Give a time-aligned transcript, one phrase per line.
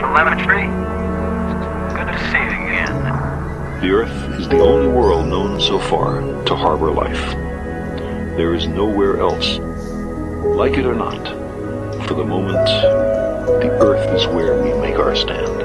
[0.00, 0.66] telemetry.
[1.94, 3.80] Good to see you again.
[3.82, 7.36] The Earth is the only world known so far to harbor life.
[8.36, 9.58] There is nowhere else.
[10.56, 11.22] Like it or not,
[12.06, 12.66] for the moment,
[13.62, 15.60] the Earth is where we make our stand.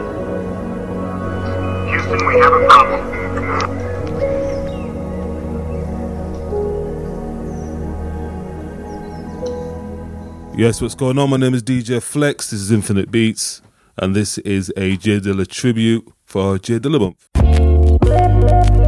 [1.90, 3.16] Houston, we have a problem.
[10.58, 11.30] Yes, what's going on?
[11.30, 12.50] My name is DJ Flex.
[12.52, 13.62] This is Infinite Beats,
[13.98, 18.85] and this is a J Dilla tribute for J Dilla Month.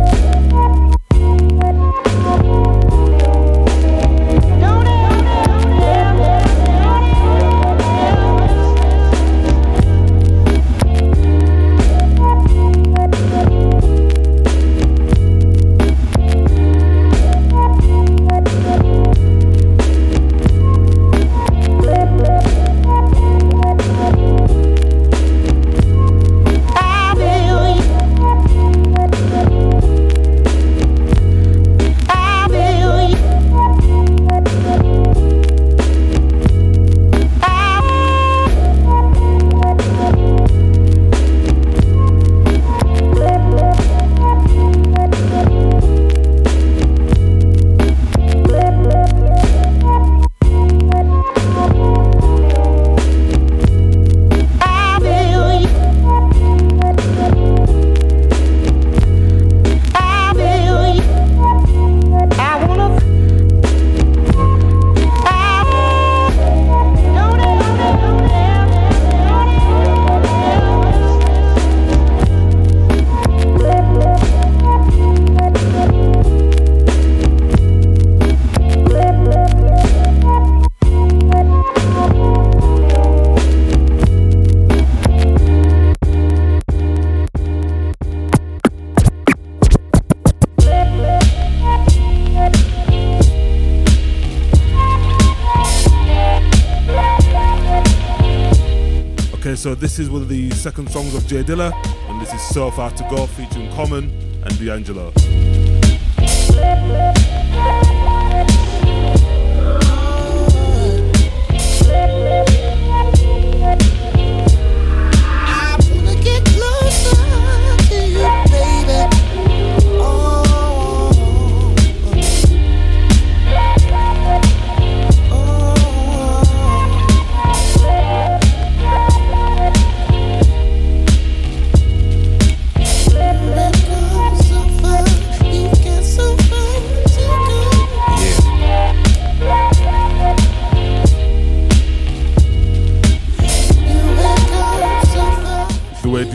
[99.57, 101.73] So this is one of the second songs of Jay Dilla,
[102.09, 104.03] and this is So Far to Go featuring Common
[104.43, 105.11] and D'Angelo.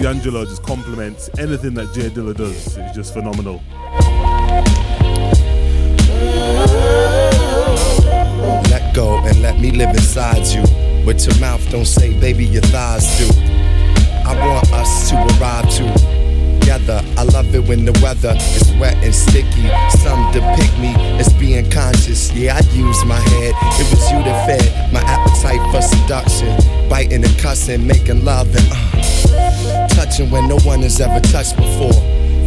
[0.02, 3.62] D'Angelo just compliments anything that J Dilla does It's just phenomenal.
[8.68, 10.64] Let go and let me live inside you.
[11.06, 13.28] But your mouth don't say, baby, your thighs do.
[14.26, 15.70] I want us to arrive
[16.62, 17.02] together.
[17.16, 19.68] I love it when the weather is wet and sticky.
[19.98, 22.32] Some depict me as being conscious.
[22.32, 23.54] Yeah, I use my head.
[23.80, 26.56] It was you that fed my appetite for seduction.
[26.88, 31.92] Biting and cussing, making love and uh, touching when no one has ever touched before.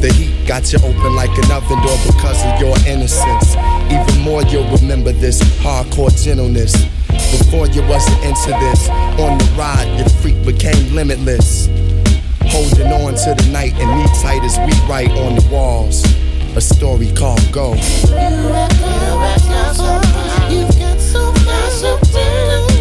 [0.01, 3.55] The heat got you open like an oven door because of your innocence.
[3.91, 6.73] Even more, you'll remember this hardcore gentleness.
[7.31, 11.67] Before you wasn't into this, on the ride, your freak became limitless.
[12.49, 16.03] Holding on to the night and me tight as we write on the walls.
[16.55, 17.75] A story called Go.
[22.57, 22.74] I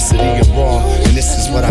[0.00, 0.84] simplicity and raw.
[1.04, 1.69] And this is what I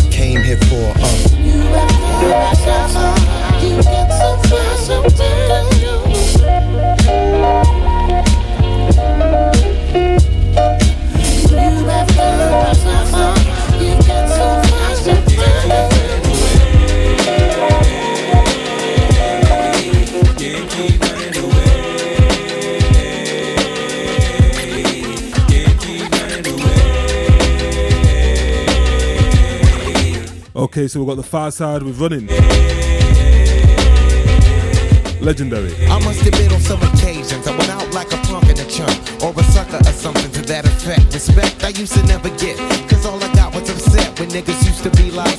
[30.79, 32.23] Okay, so we've got the Pharcyde with running.
[35.19, 35.75] Legendary.
[35.91, 38.95] I must admit on some occasions I went out like a punk in a chunk
[39.19, 41.11] Or a sucker or something to that effect.
[41.11, 42.55] Respect I used to never get
[42.87, 45.35] Cause all I got was upset when niggas used to be like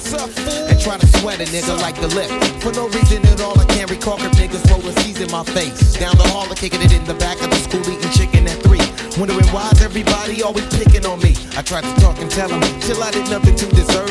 [0.69, 2.29] And try to sweat a nigga like the lip.
[2.61, 5.97] For no reason at all I can't recall Cause niggas rolling C's in my face.
[5.97, 8.61] Down the hall or kicking it in the back of the school eating chicken at
[8.61, 8.85] three.
[9.17, 11.33] Wondering why's everybody always picking on me?
[11.57, 14.10] I tried to talk and tell them Chill I did nothing to deserve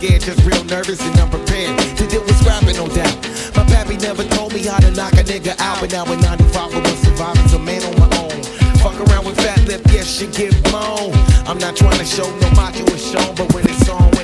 [0.00, 4.22] scared Just real nervous and unprepared To deal with scrapping no doubt my pappy never
[4.24, 7.54] told me how to knock a nigga out, but now in 95 I was surviving
[7.54, 8.42] a man on my own.
[8.78, 11.12] Fuck around with fat lip, yes, shit get blown.
[11.46, 14.19] I'm not trying to show no macho is shown, but when it's on,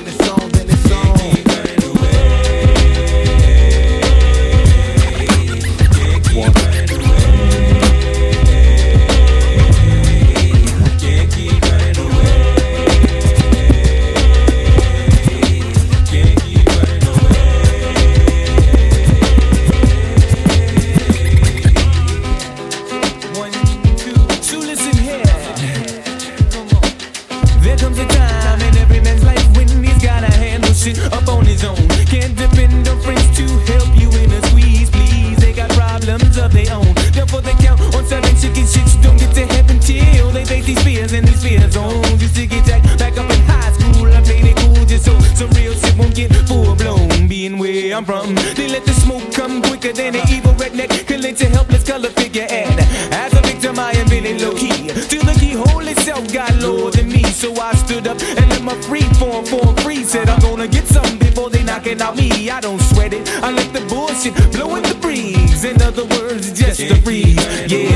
[57.37, 60.03] so I stood up and let my free form form free.
[60.03, 62.49] Said I'm gonna get something before they knocking out me.
[62.49, 63.29] I don't sweat it.
[63.43, 65.63] I let the bullshit blow in the breeze.
[65.63, 67.37] In other words, just a breeze.
[67.71, 67.86] Yeah.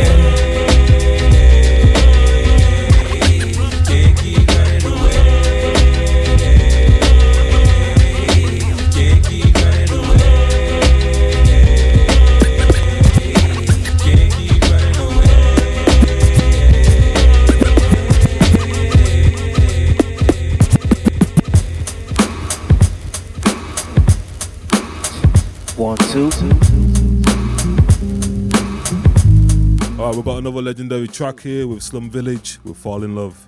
[31.12, 33.46] Track here with Slum Village with Fall in Love.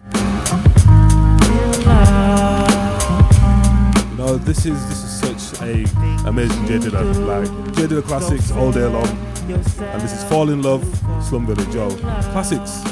[4.12, 5.86] You know, this is this is such a
[6.28, 9.08] amazing J Dilla, like J Dilla classics all day long.
[9.48, 10.84] And this is Fall in Love,
[11.22, 11.90] Slum Village, yo,
[12.32, 12.84] classics.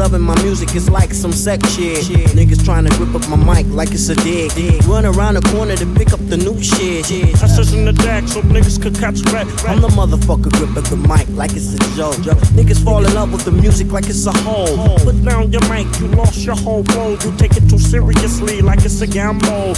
[0.00, 2.02] Loving my music, it's like some sex shit.
[2.32, 4.50] Niggas trying to grip up my mic like it's a dig.
[4.86, 7.04] Run around the corner to pick up the new shit.
[7.42, 9.46] I search in the deck so niggas could catch rat.
[9.68, 12.16] I'm the motherfucker gripping the mic like it's a joke.
[12.56, 14.98] Niggas fall in love with the music like it's a hole.
[15.00, 17.18] Put down your mic, you lost your whole role.
[17.20, 19.76] You take it too seriously like it's a gamble.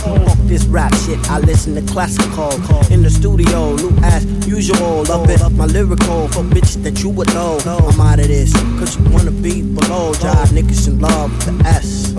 [0.53, 2.53] This rap shit, I listen to classical.
[2.93, 5.03] In the studio, new as usual.
[5.05, 7.57] Love it, up my lyrical for bitches that you would know.
[7.65, 10.13] I'm out of this, cause you wanna be below.
[10.13, 10.19] Oh.
[10.21, 12.13] Y'all niggas in love with the S.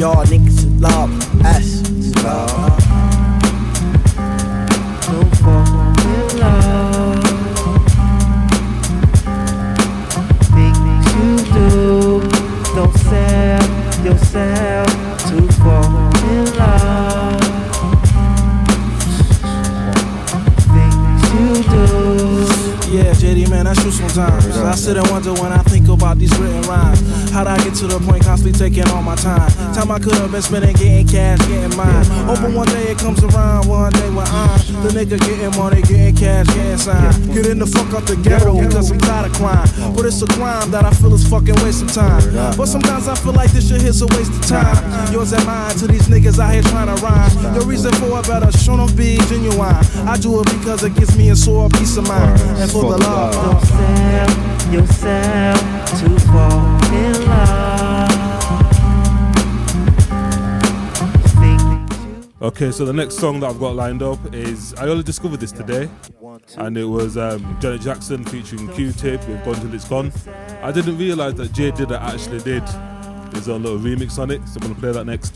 [0.00, 2.24] Y'all niggas in love with S.
[2.24, 2.87] Love.
[25.28, 27.30] Wonder when I think about these written rhymes.
[27.30, 29.67] How'd I get to the point constantly taking all my time?
[29.78, 32.04] Time I could have been spending getting cash, getting mine.
[32.26, 36.16] Hoping one day it comes around, one day when I'm the nigga getting money, getting
[36.16, 37.14] cash, getting signed.
[37.32, 39.94] Getting the fuck out the ghetto because I'm tired of crime.
[39.94, 42.18] But it's a crime that I feel is fucking waste of time.
[42.56, 45.12] But sometimes I feel like this shit here's a waste of time.
[45.12, 47.54] Yours and mine to these niggas out here trying to rhyme.
[47.54, 49.78] The reason for it better, show them be genuine.
[50.10, 52.34] I do it because it gives me a sore peace of mind.
[52.58, 53.30] And for the love.
[53.30, 55.62] Don't sell yourself
[56.02, 57.67] to fall in love.
[62.40, 65.50] Okay, so the next song that I've got lined up is I only discovered this
[65.50, 65.90] today,
[66.56, 70.12] and it was um, Janet Jackson featuring Q-Tip with "Gone Till It's Gone."
[70.62, 72.62] I didn't realize that Jay Dilla actually did
[73.32, 75.34] There's a little remix on it, so I'm gonna play that next.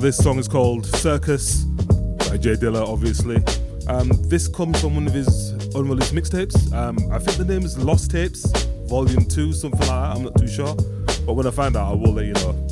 [0.00, 1.64] This song is called Circus
[2.30, 3.36] by Jay Dilla, obviously.
[3.86, 6.72] Um, this comes from one of his unreleased mixtapes.
[6.72, 8.50] Um, I think the name is Lost Tapes,
[8.88, 10.16] Volume 2, something like that.
[10.16, 10.74] I'm not too sure.
[11.26, 12.69] But when I find out, I will let you know.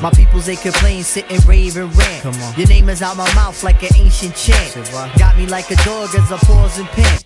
[0.00, 0.02] Can't.
[0.02, 2.22] My peoples they complain, sit and rave and rant.
[2.22, 2.54] Come on.
[2.56, 4.74] Your name is out my mouth like an ancient chant.
[5.18, 7.24] Got me like a dog as I pause and pant.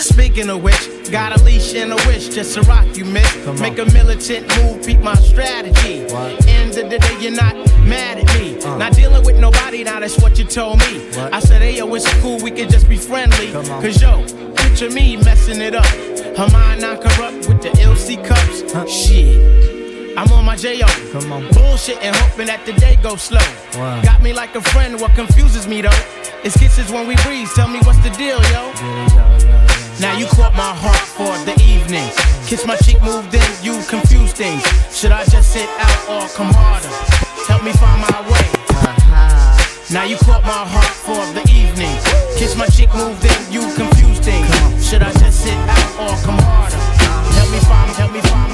[0.00, 3.60] Speaking of which, got a leash and a wish just to rock you, miss.
[3.60, 6.06] Make a militant move, peep my strategy.
[6.48, 7.54] End of the day, you're not
[7.84, 8.60] mad at me.
[8.62, 8.76] Uh.
[8.76, 11.08] Not dealing with nobody, now that's what you told me.
[11.10, 11.32] What?
[11.32, 13.52] I said, hey, yo, it's cool, we could just be friendly.
[13.52, 14.24] Cause yo,
[14.56, 15.86] picture me messing it up.
[16.36, 18.72] Her mind not corrupt with the LC cups.
[18.72, 18.86] Huh?
[18.86, 19.73] Shit.
[20.16, 20.86] I'm on my J.O.
[21.10, 21.48] Come on.
[21.52, 23.42] Bullshit and hoping that the day goes slow.
[23.74, 24.00] Wow.
[24.02, 26.00] Got me like a friend, what confuses me though?
[26.44, 28.70] It's kisses when we breathe, tell me what's the deal, yo?
[29.98, 32.06] Now you caught my heart for the evening.
[32.46, 34.62] Kiss my cheek, moved in, you confuse things.
[34.94, 36.94] Should I just sit out or come harder?
[37.50, 38.46] Help me find my way.
[38.70, 39.58] Uh-huh.
[39.90, 41.98] Now you caught my heart for the evening.
[42.38, 44.46] Kiss my cheek, moved in, you confuse things.
[44.78, 46.78] Should I just sit out or come harder?
[47.34, 48.53] Help me find, help me find,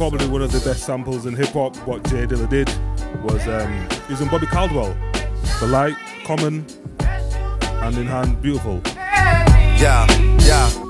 [0.00, 1.76] one of the best samples in hip hop.
[1.86, 2.68] What Jay Dilla did
[3.22, 4.96] was um, using Bobby Caldwell.
[5.60, 6.64] The light, common,
[7.00, 8.80] hand in hand, beautiful.
[8.86, 10.06] Yeah,
[10.40, 10.89] yeah.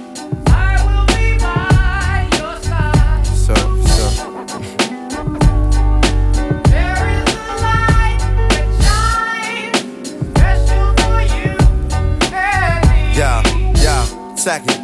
[14.41, 14.75] Second.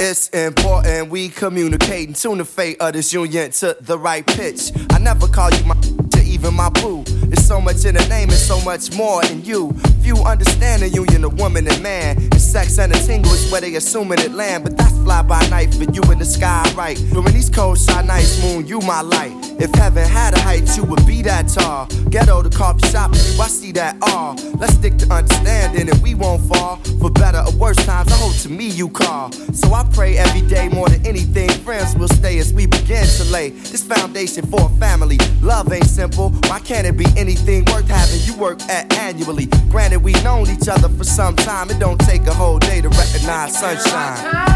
[0.00, 4.72] It's important we communicate and tune the fate of this union to the right pitch.
[4.90, 5.74] I never call you my
[6.10, 7.04] to even my boo.
[7.04, 9.72] There's so much in the name and so much more in you.
[10.06, 12.16] Few understand the union of woman and man.
[12.16, 14.62] And sex and a tingle is where they assuming it land.
[14.62, 16.96] But that's fly by night for you in the sky, right?
[17.12, 19.32] During these cold shy nights, moon, you my light.
[19.58, 21.86] If heaven had a height, you would be that tall.
[22.08, 24.36] Ghetto to coffee shop, you, I see that all.
[24.60, 26.76] Let's stick to understanding and we won't fall.
[27.00, 29.32] For better or worse times, I hope to me you call.
[29.32, 31.50] So I pray every day more than anything.
[31.50, 35.18] Friends will stay as we begin to lay this foundation for a family.
[35.42, 36.30] Love ain't simple.
[36.46, 39.46] Why can't it be anything worth having you work at annually?
[39.68, 41.70] Granted, we've known each other for some time.
[41.70, 44.46] It don't take a whole day to recognize sunshine.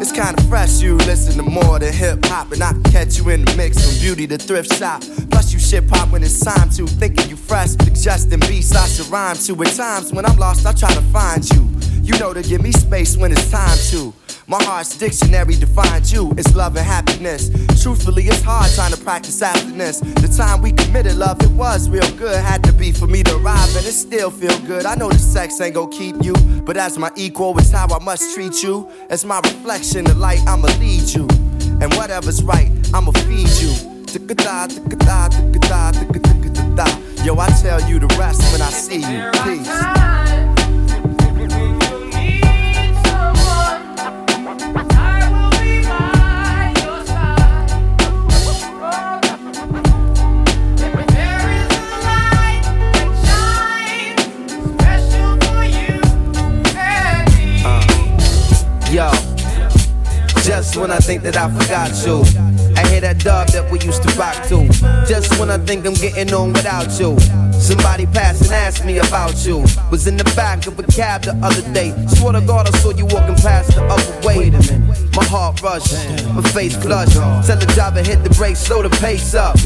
[0.00, 0.80] It's kinda fresh.
[0.80, 3.84] You listen to more than hip hop, and I can catch you in the mix
[3.84, 5.02] from beauty to thrift shop.
[5.30, 6.86] Plus, you ship hop when it's time to.
[6.86, 9.62] Thinking you fresh, suggesting beats I should rhyme to.
[9.62, 11.68] At times when I'm lost, I try to find you.
[12.02, 14.12] You know to give me space when it's time to.
[14.46, 16.32] My heart's dictionary defines you.
[16.38, 17.50] It's love and happiness.
[17.82, 20.00] Truthfully, it's hard trying to practice happiness.
[20.00, 22.36] The time we committed love, it was real good.
[22.42, 24.86] Had to be for me to arrive, and it still feel good.
[24.86, 28.02] I know the sex ain't gon' keep you, but as my equal, it's how I
[28.02, 28.90] must treat you.
[29.10, 31.28] As my reflection, the light, I'ma lead you.
[31.80, 33.97] And whatever's right, I'ma feed you.
[37.28, 39.30] Yo, I tell you the rest when I see you.
[39.44, 39.68] Peace.
[39.68, 40.08] Uh.
[58.90, 59.10] Yo,
[60.42, 62.57] just when I think that I forgot you.
[62.88, 64.66] Hear that dub that we used to rock to.
[65.06, 67.47] Just when I think I'm getting on without you.
[67.58, 69.58] Somebody passed and asked me about you.
[69.90, 71.92] Was in the back of a cab the other day.
[72.08, 74.38] Swear to God, I saw you walking past the other way.
[74.38, 75.14] Wait a minute.
[75.14, 75.92] My heart rushed,
[76.34, 77.14] my face flushed.
[77.46, 79.56] Tell the driver hit the brakes, slow the pace up.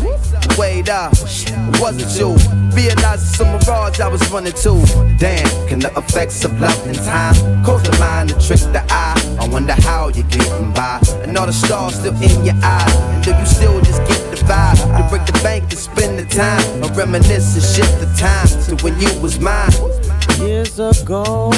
[0.58, 2.36] Wait up, it wasn't you.
[2.74, 4.72] It's a mirage I was running to.
[5.18, 9.36] Damn, can the effects of love and time cause the mind to trick the eye?
[9.40, 11.00] I wonder how you're getting by.
[11.22, 12.94] And all the stars still in your eyes.
[13.12, 14.76] And do you still just get the vibe?
[14.96, 16.82] To break the bank to spend the time.
[16.82, 19.70] Or reminisce and shift the time to when you was mine.
[20.38, 21.50] Years ago,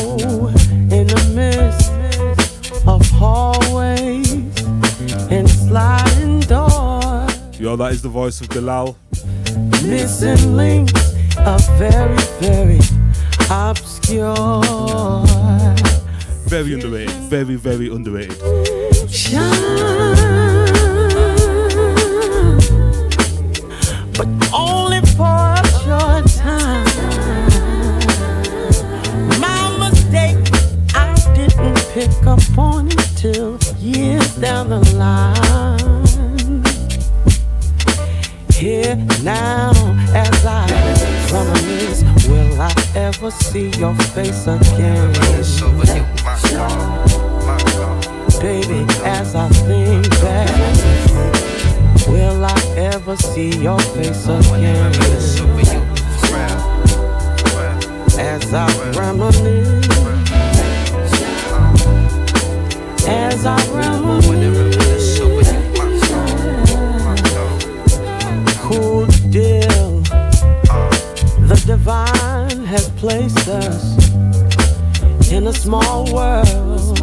[0.91, 1.91] in the midst
[2.87, 4.33] of hallways
[5.31, 8.97] and sliding doors, Yo, that is the voice of Bilal.
[9.85, 10.93] missing links
[11.39, 12.81] are very, very
[13.51, 14.63] obscure.
[16.47, 17.11] Very underrated.
[17.31, 18.39] Very, very underrated.
[24.17, 25.01] but only
[32.07, 36.62] pick up on it till years down the line.
[38.53, 39.73] Here now,
[40.14, 40.67] as I
[41.33, 45.12] reminisce, will I ever see your face again?
[48.40, 50.51] Baby, as I think back,
[52.09, 54.93] will I ever see your face again?
[58.19, 59.84] As I reminisce,
[63.35, 65.18] as As I reminisce,
[68.61, 70.01] cool deal.
[71.49, 73.99] The divine has placed us
[75.33, 77.01] in a small world.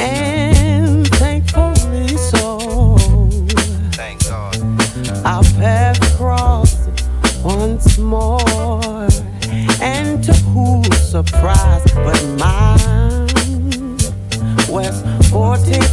[0.00, 2.58] And thankfully so.
[3.92, 4.56] Thank God.
[5.24, 6.88] Our paths crossed
[7.44, 9.08] once more.
[9.80, 12.87] And to whose surprise but mine?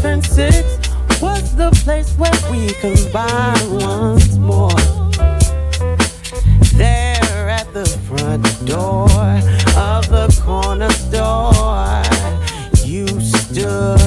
[0.05, 4.69] And 6th was the place where we combined once more.
[6.75, 9.09] There at the front door
[9.77, 12.03] of the corner store,
[12.85, 13.99] you stood.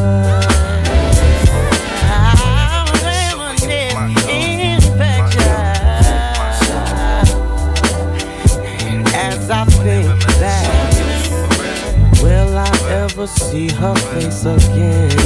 [2.10, 4.38] I was infection
[9.14, 10.06] As I think
[10.38, 15.17] back, will I ever see her face again?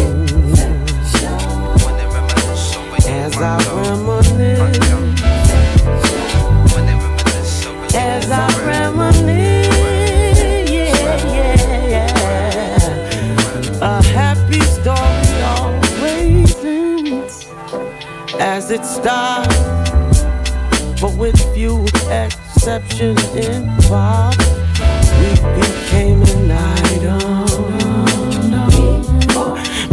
[18.52, 19.48] As it starts,
[21.00, 24.38] but with few exceptions involved.
[25.18, 27.46] We became an item.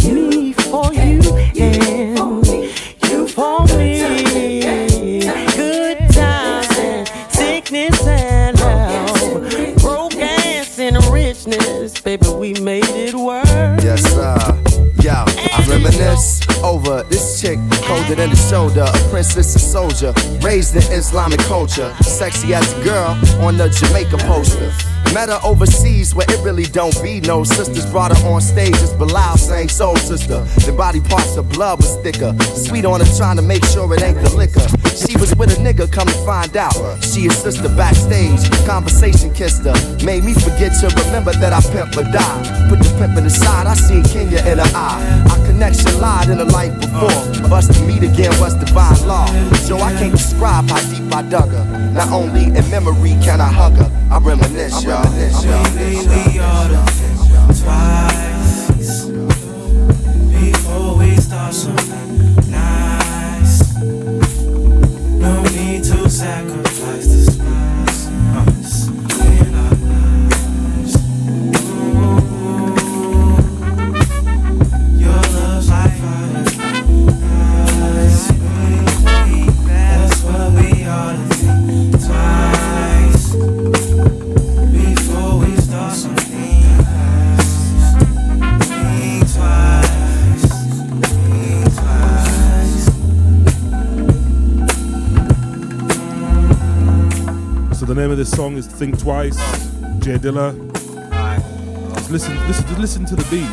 [0.03, 1.21] Me for you
[1.55, 2.45] and
[3.07, 4.59] you for me.
[5.55, 9.81] Good times and sickness and health.
[9.81, 13.45] Brokenness and richness, baby, we made it work.
[13.81, 14.35] Yes, sir.
[15.01, 17.57] Yo, I reminisce over this chick,
[18.09, 22.83] colder than the shoulder, a princess, a soldier, raised in Islamic culture, sexy as a
[22.83, 24.71] girl on the Jamaica poster.
[25.13, 27.85] Met her overseas where it really don't be no sisters.
[27.91, 30.43] Brought her on stage as Bilal sang Soul Sister.
[30.65, 32.35] The body parts of blood was thicker.
[32.55, 34.88] Sweet on her trying to make sure it ain't the liquor.
[34.99, 36.75] She was with a nigga, come to find out.
[37.03, 38.43] She his sister backstage.
[38.65, 39.73] Conversation kissed her.
[40.03, 42.67] Made me forget to remember that I pimp or die.
[42.67, 44.99] Put the pimpin' aside, I seen Kenya in her eye.
[45.31, 47.15] Our connection lied in the life before.
[47.53, 49.27] Us to meet again was divine law.
[49.67, 51.65] So I can't describe how deep I dug her.
[51.93, 55.03] Not only in memory can I hug her, I reminisce, y'all.
[55.15, 59.05] Maybe we ought to think twice
[60.29, 61.88] before we start something
[98.09, 99.37] name of this song is Think Twice,
[99.99, 100.55] Jay Dilla.
[101.93, 103.47] Just listen, listen, just listen to the beat.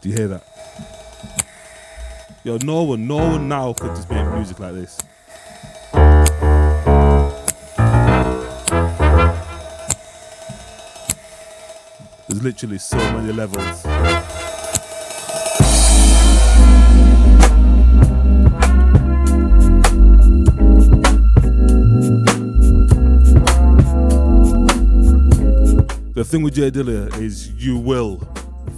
[0.00, 0.44] Do you hear that?
[2.42, 4.98] Yo, no one, no one now could just make music like this.
[12.38, 13.82] There's literally so many levels.
[26.12, 28.20] The thing with Jay Dilla is you will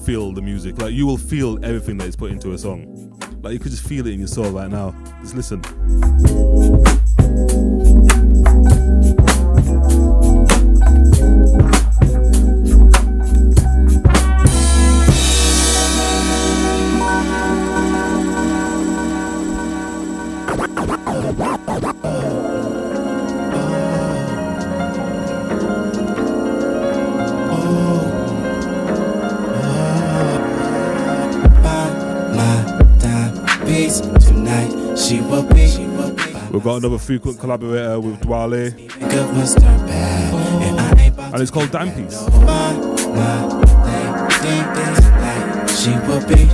[0.07, 0.79] feel the music.
[0.79, 3.19] Like you will feel everything that is put into a song.
[3.43, 4.95] Like you could just feel it in your soul right now.
[5.21, 5.61] Just listen.
[36.61, 38.75] We've got another frequent collaborator with Dwele,
[41.33, 42.21] and it's called Dime Piece.
[45.81, 46.45] She will be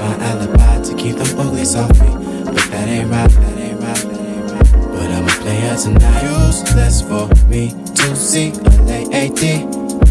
[0.00, 2.08] my alibi to keep them uglies off me.
[2.44, 4.72] But that ain't right, that ain't right, that ain't right.
[4.90, 6.22] But I'ma play her tonight.
[6.48, 9.62] Useless for me to see a lady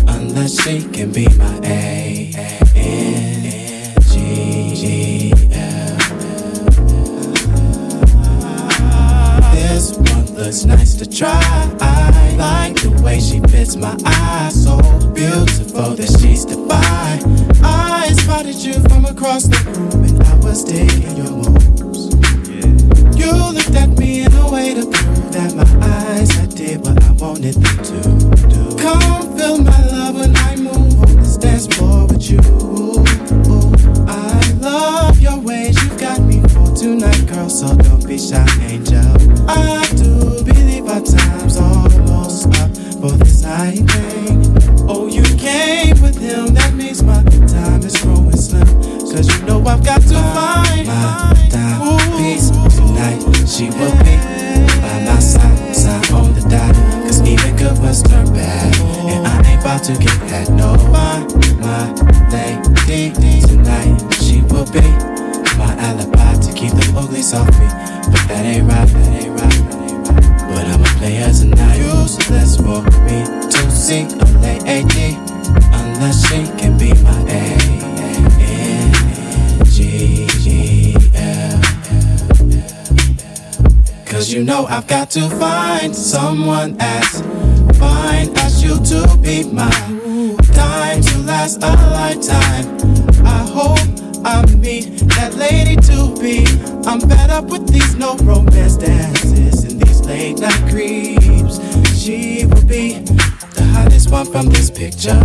[0.07, 3.24] unless she can be my A.
[10.35, 11.39] looks nice to try.
[11.79, 14.63] I like the way she fits my eyes.
[14.63, 14.77] So
[15.13, 17.23] beautiful that she's divine.
[17.63, 22.11] I spotted you from across the room and I was digging your moves.
[22.49, 22.67] Yeah.
[23.15, 27.01] You looked at me in a way to prove that my eyes I did what
[27.03, 28.77] I wanted them to do.
[28.77, 30.04] Come feel my love
[91.45, 92.65] last a lifetime.
[93.23, 96.45] I hope I meet that lady to be.
[96.89, 101.59] I'm fed up with these no romance dances and these late night creeps.
[101.95, 102.99] She will be
[103.53, 105.19] the hottest one from this picture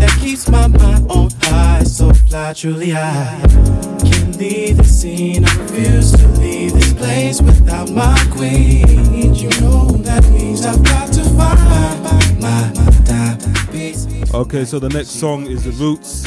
[0.00, 1.84] that keeps my mind on high.
[1.84, 3.93] So fly, truly I
[4.32, 5.44] leave the scene.
[5.44, 9.34] I refuse to leave this place without my queen.
[9.34, 12.72] You know that means I've got to find my
[13.04, 14.06] timepiece.
[14.34, 16.24] Okay, so the next song is The Roots,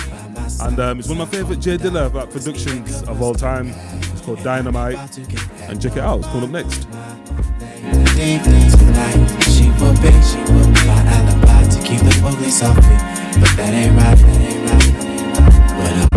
[0.61, 3.73] and um, it's one of my favorite Jay Dilla rap productions of all time.
[4.13, 4.97] It's called Dynamite,
[5.61, 6.19] and check it out.
[6.19, 6.87] It's coming up next.
[8.17, 12.97] She will be, she will be my alibi to keep the police off me.
[13.39, 16.16] But that ain't right, that ain't right,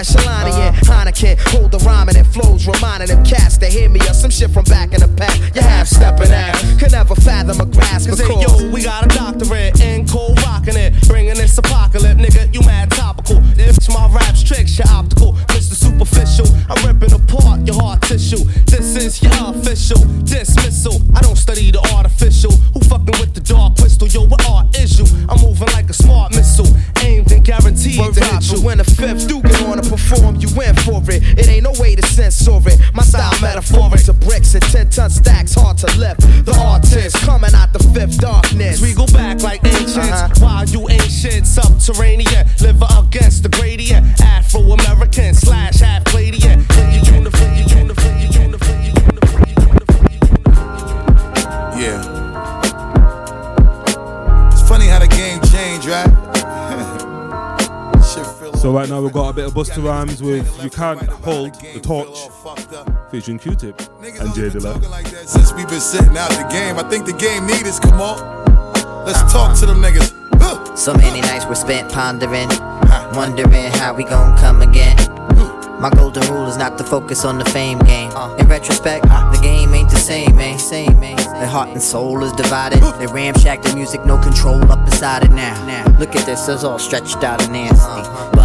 [0.00, 0.72] echelon in.
[0.88, 4.30] Heineken, hold the rhyming and it flows, reminding them cats to hear me or some
[4.30, 5.36] shit from back in the pack.
[5.54, 9.08] You half stepping out, could never fathom a grasp Cause hey, yo, we got a
[9.08, 10.94] doctorate in cold rocking it.
[11.06, 13.38] Bringing this apocalypse, nigga, you mad topical.
[13.58, 15.34] If my rap's tricks, you're optical.
[15.52, 15.74] Mr.
[15.74, 18.44] Superficial, I'm ripping apart your heart tissue.
[18.66, 21.02] This is your official dismissal.
[21.14, 22.52] I don't study the artificial.
[22.72, 24.08] Who fucking with the dark crystal?
[24.08, 25.06] Yo, what art is you?
[25.28, 26.68] I'm moving like a smart missile,
[27.04, 28.60] aimed and guaranteed Word to hit you.
[28.62, 29.28] when the fifth
[29.74, 31.22] do get on to perform, you in for it.
[31.38, 32.78] It ain't no way to censor it.
[32.94, 36.20] My style metaphoric to bricks and 10 ton stacks, hard to lift.
[36.44, 38.80] The artist coming out the fifth darkness.
[38.80, 40.28] We go back like ancients Uh-huh.
[40.40, 42.46] while you ancient subterranean.
[42.60, 44.20] Live against the gradient.
[44.20, 45.59] Afro American slash
[58.60, 61.80] So right now we've got a bit of Busta Rhymes with "You Can't Hold the
[61.80, 62.28] Torch,"
[63.10, 64.76] featuring Q-Tip and Jay Dilla.
[65.26, 66.76] since we've been sitting out the game.
[66.76, 67.80] I think the game need us.
[67.80, 68.18] Come on,
[69.06, 70.12] let's talk to them niggas.
[70.76, 72.50] So many nights were spent pondering,
[73.14, 74.94] wondering how we gon' come again.
[75.80, 78.10] My golden rule is not to focus on the fame game.
[78.14, 78.36] Uh.
[78.36, 80.58] In retrospect, the game ain't the same, man.
[80.58, 81.16] Same, man.
[81.16, 82.80] Their heart and soul is divided.
[82.98, 85.56] They ramshack the music, no control up inside it now.
[85.98, 87.76] Look at this, it's all stretched out and nasty.
[87.78, 88.39] Uh-huh.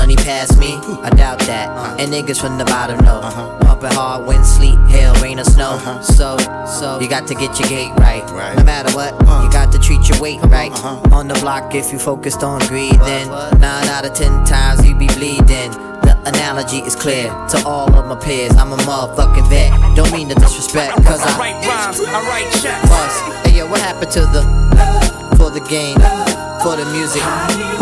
[0.00, 0.74] But let them money past me?
[1.02, 1.68] I doubt that.
[1.68, 1.96] Uh-huh.
[1.98, 3.20] And niggas from the bottom know.
[3.20, 3.58] Uh-huh.
[3.60, 5.72] Pumping hard, wind, sleet, hail, rain, or snow.
[5.72, 6.00] Uh-huh.
[6.02, 8.24] So, so you got to get your gate right.
[8.56, 10.72] No matter what, you got to treat your weight right.
[11.12, 13.28] On the block, if you focused on greed, then
[13.60, 15.72] nine out of ten times you be bleeding.
[16.00, 18.56] The analogy is clear to all of my peers.
[18.56, 19.70] I'm a motherfucking vet.
[19.96, 22.88] Don't mean to disrespect, cause I write rhymes, I write checks.
[22.88, 23.46] Bust.
[23.46, 24.42] Hey yo, what happened to the
[25.36, 25.96] for the game,
[26.62, 27.79] for the music?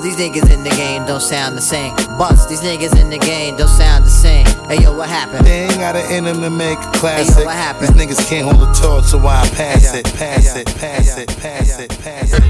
[0.00, 1.94] Hey these niggas in the game don't sound the same.
[2.16, 4.46] Bust, these niggas in the game don't sound the same.
[4.66, 5.46] Hey yo, what happened?
[5.46, 7.38] They ain't got an enemy to make a Hey classic.
[7.40, 7.88] yo, what happened?
[7.88, 11.78] These niggas can't hold a torch, so I pass it, pass it, pass it, pass
[11.78, 12.42] it, pass it.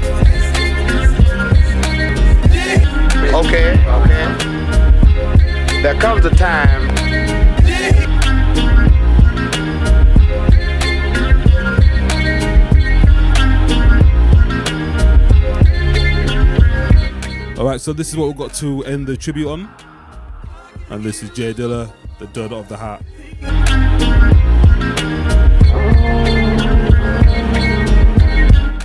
[3.33, 4.27] Okay, okay.
[5.81, 6.90] There comes a time.
[17.61, 19.69] All right, so this is what we've got to end the tribute on,
[20.89, 23.03] and this is J Dilla, the Dirt of the Hat.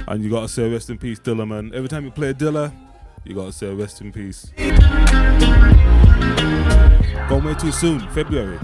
[0.07, 1.73] And you gotta say rest in peace, Dilla, man.
[1.73, 2.71] Every time you play Dilla,
[3.25, 4.53] you gotta say rest in peace.
[7.31, 8.59] Gone way too soon, February.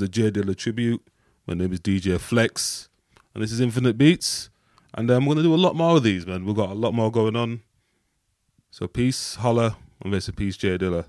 [0.00, 1.06] The J Dilla tribute.
[1.46, 2.88] My name is DJ Flex,
[3.34, 4.48] and this is Infinite Beats.
[4.94, 6.44] And um, I'm gonna do a lot more of these, man.
[6.44, 7.60] We've got a lot more going on.
[8.70, 11.04] So peace, holla, and rest in peace, J Dilla.